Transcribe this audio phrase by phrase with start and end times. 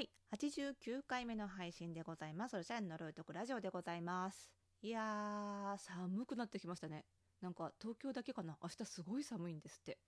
[0.00, 2.52] はい89回目の配信でございます。
[2.56, 4.50] そちら呪いとくラジオでございます。
[4.80, 7.04] いやー寒くなってきましたね。
[7.42, 8.56] なんか東京だけかな？
[8.62, 9.98] 明日すごい寒いんですって。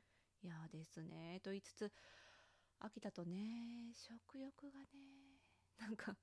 [0.42, 1.40] いやですね。
[1.44, 1.92] と言いつつ
[2.80, 4.86] 秋だとね食欲がね
[5.78, 6.16] なんか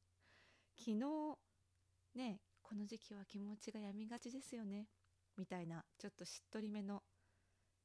[0.75, 1.37] 昨日
[2.15, 4.87] ねこの時期は気持ちが病みがちですよね。
[5.37, 7.03] みたいなちょっとしっとりめの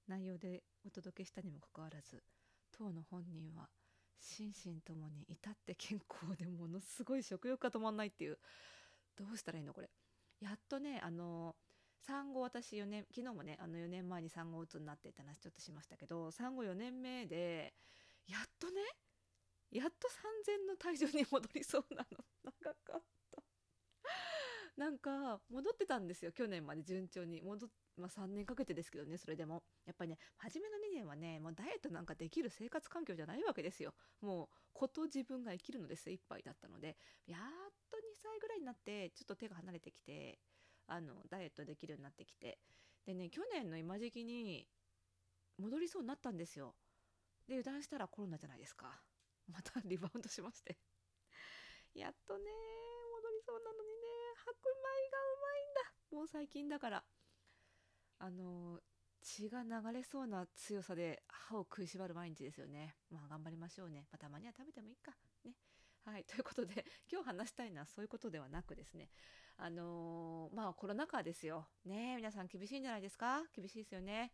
[0.09, 2.23] 内容でお届けしたにもかかわらず
[2.73, 3.69] 当の本人は
[4.21, 8.39] 心身ともに至って健康でものすごい食欲が止まんないっていう。
[9.17, 9.91] どうしたらいいのこれ。
[10.41, 11.55] やっとねあの
[12.07, 17.73] 産後私4年昨日もねあの4年前に産後うつになってって話ちょっとしましたけど産後4年目で
[18.27, 18.81] やっとね
[19.71, 22.25] やっと3000の体重に戻りそうなの。
[22.45, 23.14] 長かった。
[24.77, 27.41] なんか戻ってたんですよ去年まで順調に。
[27.43, 29.63] 戻っまあ、3年かけてですけどねそれでも。
[29.87, 33.95] やっぱりね初めの2年はねもうダイエットなんかできる生活環境じゃないわけですよ。
[34.21, 36.97] もうこと自分が生きるので精一杯だったので。
[37.27, 37.41] やっ
[37.91, 40.41] と2歳ぐらいになってちょっと手が離れてきて
[40.89, 42.59] あのダイエットできるようになってきて。
[43.07, 44.67] でね去年の今時期に
[45.59, 46.75] 戻りそうになったんですよ。
[47.47, 49.01] で油断したらコロナじゃないですか。
[49.47, 50.79] またリバウンドしまして。
[51.95, 52.45] やっとね
[53.13, 53.94] 戻りそうなのに。
[54.63, 56.17] 白米がうまいんだ。
[56.17, 57.05] もう最近だから。
[58.19, 58.81] あの
[59.21, 62.95] 血が流れそうな強さで歯を食いしばる毎日ですよね。
[63.11, 65.13] まあ頑張りましょうね、まあ、たまには食べてもいいか。
[65.45, 65.53] ね。
[66.05, 66.25] はい。
[66.29, 69.11] ということで今日話したいのはそういうことではなくですね。
[69.57, 71.67] あの、まあコロナ禍ですよ。
[71.85, 73.43] ね皆さん厳しいんじゃないですか？
[73.53, 74.33] 厳しいですよね。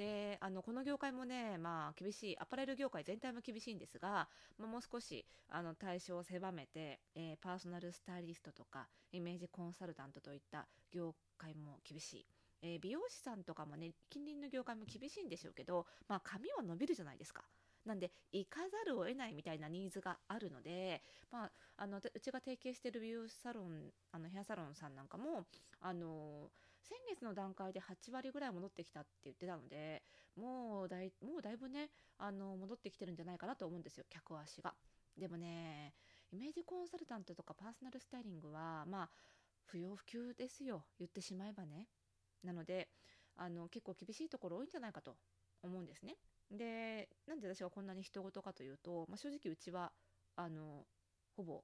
[0.00, 12.26] であのこの業界もねまあ厳しいアパレル業界全体も厳しいんですが、まあ、もう少しあの対象を狭めて、えー、パーソナルスタイリストとかイメージコンサルタントといった業界も厳しい
[12.62, 17.42] えー、美容師さんとかもね近隣の業界も厳しいんでしょうけど、まあ、髪は伸びるじゃないですか。
[17.86, 25.46] なんで行かざるを得ないみたいなニーズがあるので、まあ、あのうちが提携してる美容師サロンあのヘアサロンさんなんかも
[25.80, 26.50] あの
[26.82, 30.02] 先月の段階で8割ぐらい戻ってきたって言ってたので
[30.36, 34.74] もうだいもうだいぶねあの戻ってきてるんじゃないかなと思うんですよ客足が。
[35.16, 35.94] でもね
[36.32, 39.10] イメージコンサルタントとかパーソナルスタイリングはまあ
[39.64, 41.88] 不要不急ですよ言ってしまえばね。
[42.42, 42.88] なので
[43.36, 45.16] あの結構厳しいところ多いんじゃないかと
[45.62, 46.16] 思うんですね。
[46.50, 49.92] でなんで私はこんなに人事かというと、まあ、正直うちは
[50.36, 50.84] あの
[51.36, 51.62] ほぼ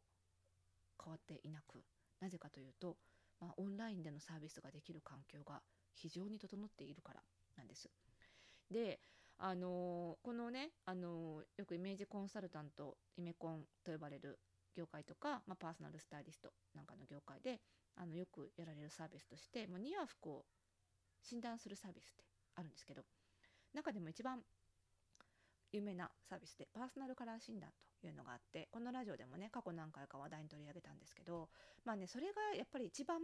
[1.03, 1.83] 変わっていなく
[2.21, 2.97] なぜかというと、
[3.41, 5.61] まあ、オンラインでのサービスができる環境が
[5.95, 7.23] 非常に整っているから
[7.57, 7.91] なんです。
[8.71, 9.01] で
[9.39, 14.39] あのこのねあのよくイメージコンサルタントイメコンと呼ばれる
[14.75, 17.61] 業界とか、まあ、パーソナルスタイリストなんかの業界で
[17.97, 20.45] あのよくやられるサービスとして、まあ、ニア服を
[21.23, 22.25] 診断するサービスって
[22.57, 23.03] あるんですけど
[23.75, 24.41] 中でも一番
[25.77, 27.71] 有名なサービスでパーソナルカラー診断
[28.01, 31.49] というのがあってこのラジオでもね過去何回か話題に取り上げたんですけど
[31.85, 33.19] まあねそれがやっぱり一番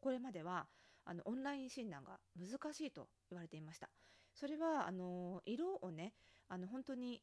[0.00, 0.66] これまでは
[1.04, 3.88] あのオンライン診断が難しいと言われていました。
[4.34, 6.12] それはあの色をね
[6.48, 7.22] あの本当に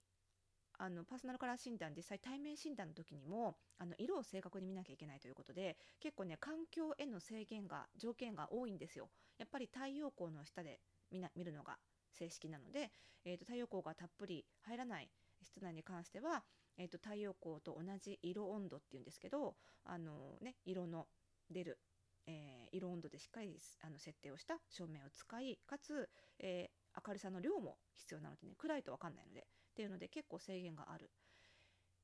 [0.78, 9.10] あのパーソナルカラー診断実際対面診断の時にもあの色を正確に見なきゃいけないということで結構ね環境への制限が条件が多いんですよ。
[9.38, 10.80] やっぱり太陽光の下で
[11.12, 11.78] 見な見るのが
[12.12, 12.92] 正式なので、
[13.26, 15.10] えーと、太陽光がたっぷり入らない
[15.42, 16.44] 室内に関しては、
[16.78, 19.56] えーと、太陽光と同じ色温度っていうんですけど
[19.86, 21.08] あの、ね、色の
[21.50, 21.80] 出る、
[22.28, 29.44] えー、色温度でしっかりあの設定をした照明を使いかつ、えー、明るさの量も必要なのでね暗いと分かんないのでっ
[29.76, 31.10] ていうので結構制限がある。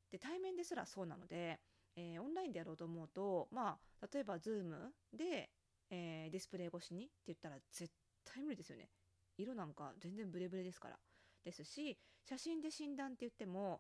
[0.10, 1.60] で対面ですらそうなので、
[1.98, 4.72] えー、オンラインでやろうと思うとまあ例えば Zoom
[5.12, 5.50] で、
[5.90, 7.92] えー、ディスプレイ越しにって言ったら絶
[8.24, 8.90] 対無理ですよね。
[9.38, 10.98] 色なんか全然ブレブレですから。
[11.44, 13.80] ですし写真で診断って言っても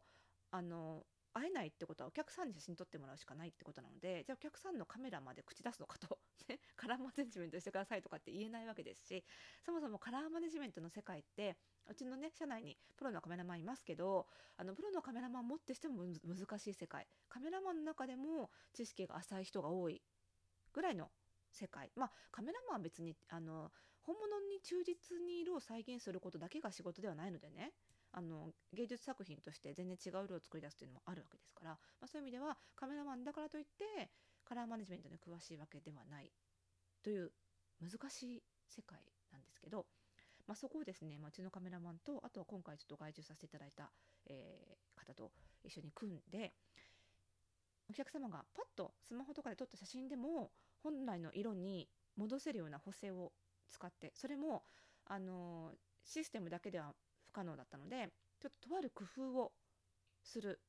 [0.51, 1.03] あの
[1.33, 6.17] 会えないってことはお客さんに写真撮ってもらうしかないってことなのでじゃあお客さんのカメラまで口出すのかと、
[6.49, 9.23] ね、カラーマネジメントしてくださいとかって言えないわけですし
[9.63, 11.57] そもそもカラーマネジメントの世界って
[11.87, 17.07] うちのね社内にプロのカメラマンいますけどあのプロのカメラマン持ってしても難しい世界。
[17.29, 20.01] カメラマンの中でも知識が浅い人が多い
[20.73, 21.11] ぐらいの
[21.51, 21.91] 世界。
[21.95, 23.71] まあカメラマンは別にあの
[24.07, 27.73] 本物に忠実に色を再現することだけが仕事ではないのでね。
[28.13, 34.09] あの芸術作品として全然違う色を作り出すというのもあるわけですから、まあ、そういう意味ではカメラマンだからといって
[34.45, 36.31] カラーマネジメントに詳しいわけではない。
[37.03, 37.31] という
[37.79, 38.97] 難しい世界
[39.31, 39.85] なんですけど、
[40.47, 43.91] まあ、そこをですね、まあ、うちのカメラマンとあとは今回ちょっと外注させていただいた、
[44.25, 45.31] えー、方と
[45.63, 46.53] 一緒に組んで
[47.89, 50.51] お客様がパッとスマホとかで撮った写真でも
[50.83, 53.31] 本来の色に戻せるような補正を
[53.69, 54.63] 使ってそれも
[55.05, 55.71] あの
[56.03, 56.93] システムだけでは
[57.25, 58.09] 不可能だったので
[58.39, 59.51] ちょっととある工夫を
[60.23, 60.59] する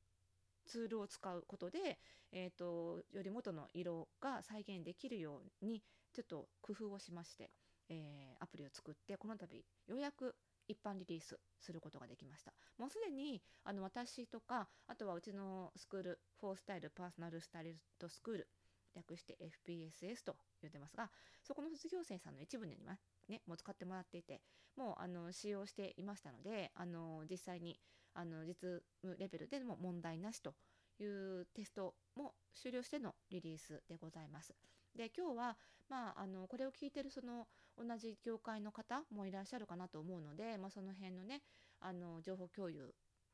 [0.65, 1.97] ツールを使うことで、
[2.31, 5.81] えーと、より元の色が再現できるように
[6.13, 7.49] ちょっと工夫をしまして、
[7.89, 9.57] えー、アプリを作ってこの度
[9.87, 10.35] ようやく
[10.67, 12.53] 一般リリースすることができました。
[12.77, 18.47] もうすでにあの私とかあとはうちのスクールフォースタイルパーソナルスタイリストスクール
[18.95, 19.37] 略して
[19.67, 21.09] FPSS と言ってますが
[21.43, 22.97] そこの卒業生さんの一部には
[23.27, 24.41] ねもう使ってもらっていて
[24.75, 27.79] もうあの使用していましたのであの実際に
[28.13, 28.55] あの実
[29.01, 30.53] 務レベルでも問題なしと
[30.99, 34.53] いうテストも終了してのリリースでございます。
[34.95, 35.57] で今日は、
[35.87, 37.47] まあ、あのこれを聞いてるその
[37.77, 41.41] 同じ業界の方もいらっしゃるかなと思うので、まあ、その辺のね
[41.79, 42.93] あの情報共有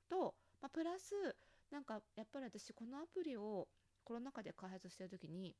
[0.09, 1.35] と、まあ、プラス
[1.71, 3.67] なんかやっぱり私このアプリを
[4.05, 5.55] コロナ禍で開発してる時に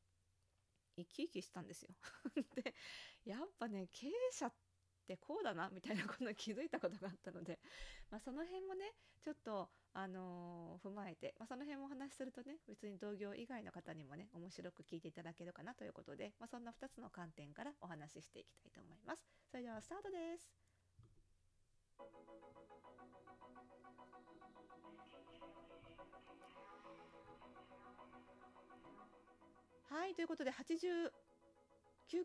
[0.98, 1.90] 生き生きしたんですよ
[2.56, 2.74] で
[3.26, 4.54] やっぱね経営者っ
[5.06, 7.60] てこうだなみたいなことに気づいたことがあったので、
[8.10, 19.24] まあ、その辺もねちょっと、あのー、踏まえて、まあ、その辺もお話しするとね別に同業以外の方にもね面白く聞いていただけるかなということで、まあ、そんな2つの観点からお話ししていきたいと思います。
[19.52, 20.50] それではスタートです。
[29.96, 31.10] はい、ということで89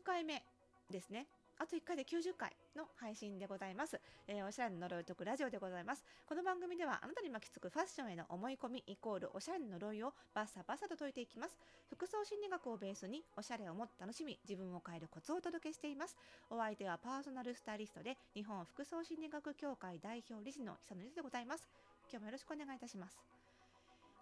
[0.05, 0.43] 回目
[0.91, 1.29] ですね。
[1.57, 4.01] あと1回で90回の配信でございます。
[4.27, 6.05] えー、おしゃれの呪いを解くラジオでございます。
[6.27, 11.57] この番組ではあなたに巻きつくファッションへの思い込みイコールおしゃれの呪いをバッサバサと解いていきます。
[11.87, 16.17] 服装心理学をベースにおしゃれをもっと楽しみ、自分を変えるコツをお届けしています。
[16.51, 21.65] お相手はパーソナルスタイリストで日本服装心理学協会代表理事の久野理でございます。
[22.11, 23.50] 今日もよろしくお願いいたします。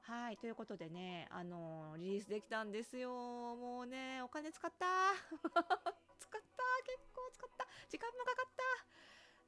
[0.08, 3.10] はい、ということでね、あのー、リリースできたんですよ。
[3.10, 4.86] もうね、お金使った
[5.36, 8.50] 使った結構使った時間もかかっ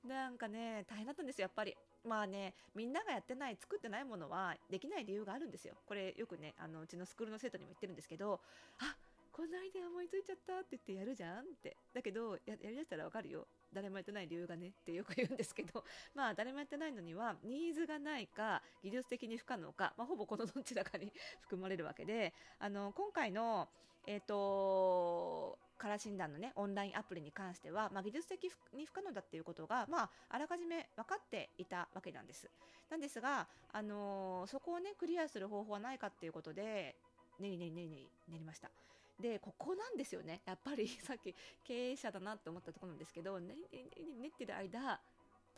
[0.04, 1.74] たなんかね、大変だったんですよ、やっぱり。
[2.04, 5.78] まあね、みんながやってない、作ってないものはできない理由があるんですよ。
[5.86, 8.42] これよくね、あのうちのスクールの生徒にも言ってるんですけど、
[8.80, 8.96] あ
[9.32, 11.76] こんなアイデア思いついちゃったって言ってやるじゃんって。
[11.94, 13.46] だけど、ややりだしたらわかるよ。
[13.72, 15.84] 誰もやってない理由がねってよく言うんですけど、
[16.14, 21.12] まあ誰もやってないのにはニーズがないか技術的に不可能か、まあ、ほぼこのどちらかに
[21.42, 23.68] 含まれるわけで、あの、今回の、
[24.06, 32.50] えっ、ー、と、カラー診断のね、オンラインアプリに関しては、まあ、技術的に不可能だっていうことが、まあ、あらかじめ分かっていたわけなんです。
[32.90, 36.96] なんですが、あのー、そこをね、クリアする方法はないかっていうことで、
[37.38, 38.70] ねりねりねりねり練りました。
[39.20, 40.42] で、ここなんですよね。
[40.44, 41.34] やっぱり さっき
[41.64, 43.66] 経営者だなって思ったところなんですけど、ねね
[44.18, 45.00] ねってる間、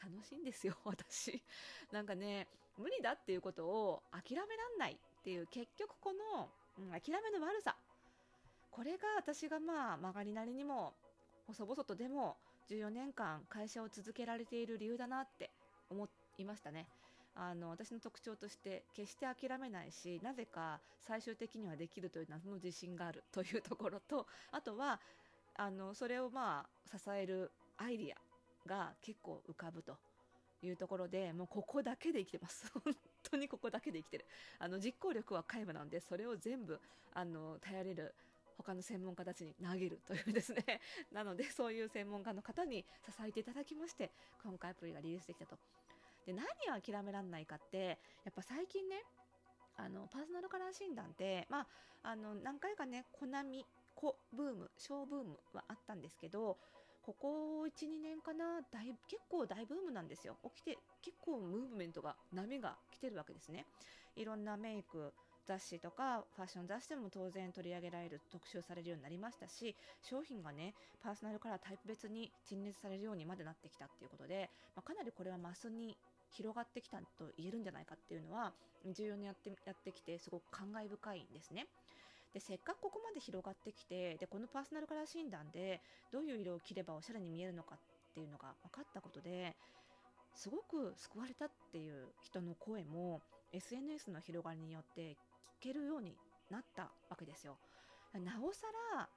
[0.03, 1.43] 楽しいんですよ、 私。
[1.91, 7.77] なんかね、無理だっていうことを諦めらんないっていう、結局この、うん、諦めの悪さ。
[8.71, 10.95] これが私がまあ曲がりなりにも
[11.47, 12.39] 細々とでも
[12.71, 15.51] 14年間会社を続けられている理由だなって
[15.91, 16.09] 思
[16.39, 16.89] いましたね。
[17.35, 25.01] あの私の特徴として決して諦めないしなぜか最終的にはできるという謎の自信がある というところとあとは
[25.55, 29.97] あのそれをまあ支えるアイディアが結構浮かぶと。
[30.65, 32.71] いうところでもうここだけで生きてます。
[32.85, 34.27] 本当にここだけで生きてる。
[34.61, 36.81] あの実行力は皆無なのでそれを全部
[37.13, 38.15] あの頼れる
[38.57, 40.81] 他の専門家たちに投げる というですね。
[41.11, 44.13] なのでそういう専門家の方に支えていただきまして
[44.43, 45.59] 今回アプリがリリースできたと。
[46.27, 46.45] で何
[46.77, 48.97] を諦められないかってやっぱ最近ね
[49.77, 51.67] あのパーソナルカラー診断ってまあ
[52.03, 56.59] あの何回かねコナミコブーム小ブームはあったんですけど
[57.03, 60.37] ここ12年かな大結構大ブームなんですよ。
[60.55, 63.67] 起きて結構ムーブメントが波が来てるわけですね。
[64.15, 65.13] いろんなメイク
[65.47, 75.97] 雑誌とかファッション雑誌でも当然取り上げられる特集されるようになりましたし商品がねパーソナルカラータイプ別に陳列されるようにまでなってきたっていうことで、まあ、かなりこれはマスに
[76.33, 78.53] 広がってきたと言えるんじゃないかっていうのは
[78.87, 81.67] 14年やってやってきてすごく感慨深いんですね。
[82.33, 87.79] でせっかくここまで広がってきてでこのパーソナルカラー診断でどういう色を着ればおしゃれに見えるのかっ
[88.15, 89.55] ていうのが分かったことで
[90.35, 93.21] すごく救われたっていう人の声も
[93.53, 95.13] SNS の広がりによって
[95.61, 96.17] 聞けるように
[96.51, 97.59] なったわけですよ。
[98.15, 99.09] なおさら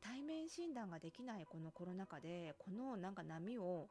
[0.00, 3.88] 対面診断ができないこのコロナ禍でこのなんか波を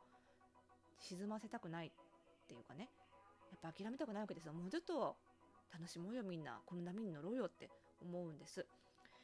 [1.00, 1.92] 沈ませたくない
[2.52, 2.90] っていうかね。
[3.64, 4.54] やっぱ諦めたくないわけですよ。
[4.54, 5.16] もうちょっと
[5.72, 6.60] 楽しもうよみんな。
[6.66, 7.70] この波に乗ろうよって
[8.02, 8.66] 思うんです。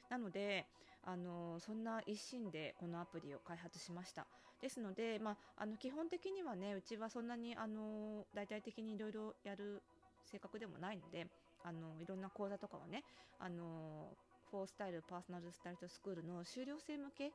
[0.10, 0.65] なので
[1.03, 4.27] あのそんな一心でこのアプリを開発しました。
[4.62, 9.84] ですので、まあ、あの基本的にはねうちはそんなにあの大々的にいろいろやる
[10.25, 11.27] 性格でもないので
[11.63, 13.03] あのいろんな講座とかはね
[13.39, 14.10] あの
[14.50, 17.31] フォースタイルパーソナルスタイルスクールの修了生向け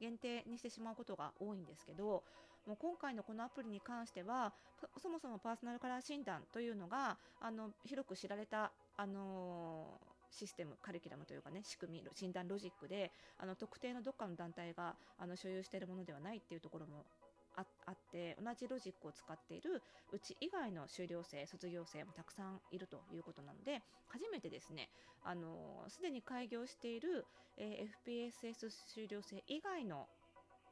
[0.00, 2.22] 限定にしてしまうことが多いんですけど
[2.66, 4.52] もう今回のこのアプリに関しては
[5.00, 17.04] そもそもパーソナルカラー診断というのがあの広く知られたあのシステムカリキュラムというかね仕組み診断ロジックであの特定のどっかの団体があの所有しているものではないっていうところも
[17.56, 19.82] あって同じロジックを使っている
[20.12, 24.90] うち以外の修了生卒業生もたくさんいるということなので初めてですね
[25.24, 27.24] あのすでに開業している、
[27.56, 30.06] えー、FPSS 修了生以外の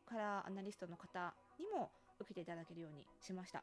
[0.06, 3.62] カラーアナリストの方にも受けていただけるようにしました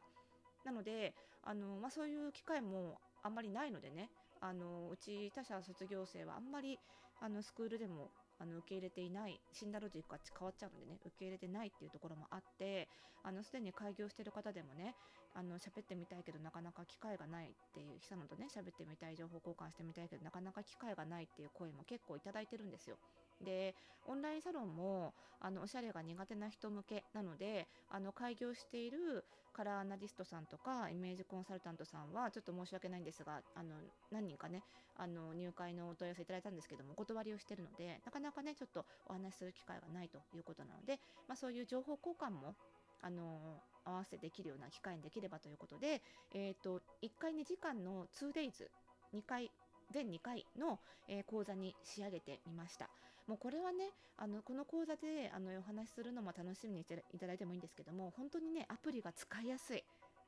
[0.64, 6.78] なのであの、まあ、そういう機会もあんまりないのでねあのうち他社卒業生はあんまり
[7.20, 12.88] あのスクールでもあの受け入れていない死んだロジックが変わっちゃうのでね受け入れてないっていうところもあって
[13.22, 14.96] あのすでに開業してる方でもね
[15.34, 22.98] あの喋ってみたいけどなかなか機会がないっていう久野とね喋ってみたい情報交換してみたいけどなかなか機会がないっていう声も結構いただいてるんですよ。
[23.44, 23.74] で
[24.06, 33.74] オンラインサロンもあのおしゃれが苦手な人向けなのであの開業しているカラーアナリストさんとかイメージコンサルタントさんはちょっと申し訳ないんですがあの
[34.10, 34.62] 何人かね
[34.96, 42.54] あの入会のお問い合わせいただいたんですけどもお断りをしているのでなかなかねちょっとお話しする機会がないということなので、まあ、そういう情報交換も
[43.02, 46.00] あの合わせできるような機会にできればということで、
[46.34, 48.68] えーと、1回2時間の 2days
[49.12, 49.50] 2回
[49.92, 52.88] 全2回の、え、講座に仕上げてみました。
[53.26, 59.84] もうこれはね、あのこの講座であのお話しするのも楽しみにしていただいてもいいんですけども、本当にね、アプリが使いやすい、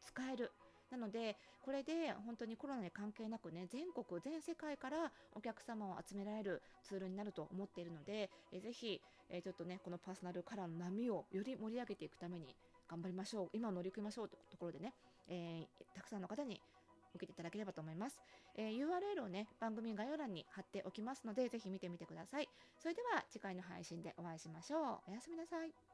[0.06, 0.52] 使える。
[0.90, 12.54] なので、これで本当にコロナに関係なくね、全国、全世界からお客様を集められるツールになると思っているので、えぜひ、えちょっとね、このパーソナルカラーの波をより盛り上げていくために
[12.88, 13.48] 頑張りましょう。
[13.52, 14.92] 今乗り組みましょうというところでね、
[15.26, 16.60] えー、たくさんの方に
[17.14, 18.20] 受けていただければと思います。
[18.56, 22.48] えー、URL をね、番組概要欄に貼っておきますので、ぜひ見てみてください。
[22.78, 25.10] それでは次回の配信でお会いしましょう。
[25.10, 25.93] おやすみなさい。